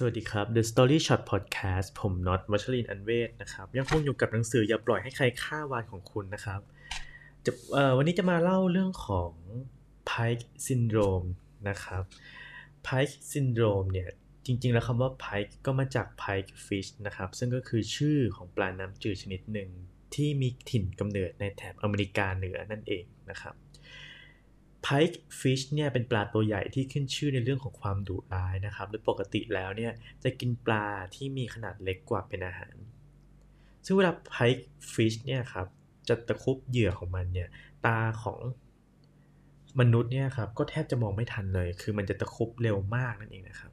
[0.00, 6.60] สวัสดีครับ The Story Shot Podcast ผมน็อตวัชรินอันเวศนะครับ ยังคงอยู่กับหนังสืออย่าปล่อยให้ใครฆ่าวานของคุณนะครับ
[7.44, 7.52] จะ
[7.96, 9.30] วันนี้จะมาเล่าเรื่องของ
[10.10, 11.28] Pike Syndrome
[11.68, 12.02] นะครับ
[12.86, 14.08] Pike Syndrome เนี่ย
[14.46, 19.70] จริง ๆ แล้วคำว่า Pike ก็มาจาก Pike Fish นะครับ ซึ่งก็คือชื่อของปลาน้ำจืดชนิดหนึ่ง
[20.14, 23.54] ที่มีถิ่นกำเนิดในแถบอเมริกาเหนือนั่นเองนะครับ
[24.90, 29.92] Pike Fish เนี่ยเป็นปลาตัวใหญ่ที่ขึ้นชื่อในเรื่องของความดุร้ายนะครับโดยปกติแล้วเนี่ย
[30.24, 32.74] จะกินปลาที่มีขนาดเล็กกว่าเป็นอาหาร
[33.84, 35.66] ซึ่งเวลา Pike Fish เนี่ยครับ
[36.08, 37.48] จะตะคุบเหยื่อของมันเนี่ย
[37.86, 38.38] ตาของ
[39.80, 43.72] มนุษย์เนี่ยครับก็แทบจะมองไม่ทันเลย คือมันจะตะคุบเร็วมากนั่นเองนะครับ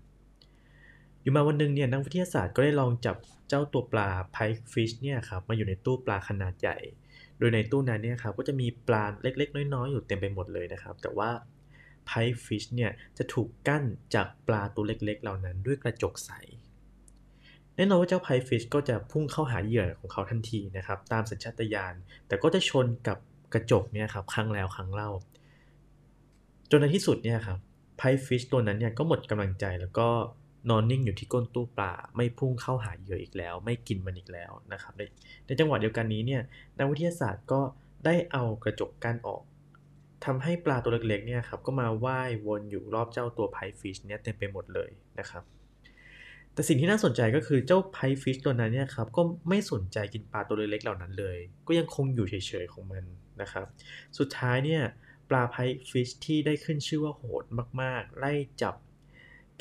[1.21, 3.15] อยู่มาวันหนึ่งเนี่ยนักวิทยาศาสตร์ก็ได้ลองจับ
[3.49, 6.77] เจ้าตัวปลา Pike Fish เนี่ยครับมาอยู่ในตู้ปลาขนาดใหญ่
[7.39, 11.29] โดยในตู้นั้นเนี่ยครับก็จะมีปลาเล็กๆ น้อยๆ อยู่เต็มไปหมดเลยนะครับ แต่ว่า
[12.09, 13.83] Pipe Fish เนี่ยจะถูกกั้น
[14.15, 16.31] จากปลาตัวเล็กๆ เหล่านั้นด้วยกระจกใส
[17.75, 21.95] แน่นอนว่าเจ้า Pipe Fish ก็จะพุ่งเข้าหาเหยื่อของเขาทันทีนะครับ ตามสัญชาตญาณ
[22.27, 23.17] แต่ก็จะชนกับ
[23.53, 25.09] กระจกเนี่ยครับครั้งแล้วครั้งเล่า
[26.71, 27.59] จนในที่สุดเนี่ยครับ
[27.99, 30.07] Pipe Fish ตัวนั้นเนี่ยก็หมดกำลังใจแล้วก็
[30.69, 35.01] นอนนิ่งอยู่ที่ก้นตู้ปลาไม่พุ่งเข้าหาเหยื่ออีกแล้ว ไม่กินมันอีกแล้วนะครับใน
[35.45, 36.41] ในจังหวะเดียวกันนี้เนี่ย
[36.77, 37.61] นักวิทยาศาสตร์ก็
[38.05, 39.41] ได้เอากระจกกั้นออก
[40.25, 45.43] ทำให้ปลาตัวเล็กๆเนี่ยครับก็มาว่ายวนอยู่รอบเจ้าตัวไพฟิชเนี่ยเต็มไปหมดเลยนะครับ
[46.53, 53.03] แต่สิ่งที่น่าสนใจก็คือเจ้าไพฟิชตัวนั้นเนี่ยครับก็ไม่สนใจกินปลาตัวเล็กๆเหล่านั้นเลย ก็ยังคงอยู่เฉยๆของมัน
[53.41, 53.65] นะครับ
[54.17, 54.81] สุดท้ายเนี่ย
[55.29, 55.55] ปลาไพ
[55.91, 57.43] ฟิชที่ได้ขึ้นชื่อว่าโหด
[57.81, 58.75] มากๆ ไล่จับ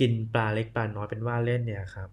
[0.01, 2.11] กินปลาเล็กปลาน้อยเป็นว่าเล่นเนี่ยครับ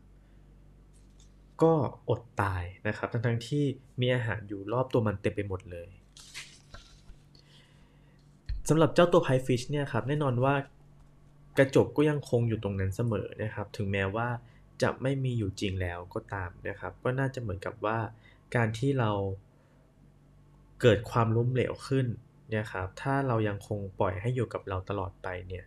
[1.62, 1.74] ก็
[2.10, 3.64] อดตายนะครับ ทั้งๆที่
[4.02, 5.90] มีอาหารอยู่รอบตัวมันเต็มไปหมดเลย
[8.70, 10.56] สำหรับเจ้าตัวไพฟิชเนี่ยครับแน่นอนว่า
[11.58, 14.28] กระจกก็ยังคงอยู่ตรงนั้นเสมอนะครับ ถึงแม้ว่า
[14.82, 18.00] จะไม่มีอยู่จริงแล้วก็ตามนะครับ ก็น่าจะเหมือนกับว่า
[18.56, 19.12] การที่เรา
[20.82, 22.08] เกิดความล้มเหลวขึ้น
[22.54, 25.66] นี่ยครับ ถ้าเรายังคงปล่อยให้อยู่กับเราตลอดไปเนี่ย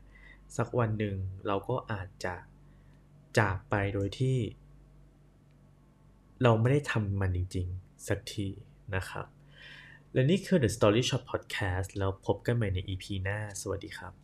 [0.57, 1.17] สักวันหนึ่ง
[1.47, 2.35] เราก็อาจจะ
[3.39, 4.39] จากไปโดยที่
[6.43, 8.49] เราไม่ได้ทำมันจริง ๆ สักที
[8.95, 9.27] นะครับ
[10.13, 14.24] และนี่คือ The Story Shop Podcast แล้วพบกันใหม่ใน EP หน้า สวัสดีครับ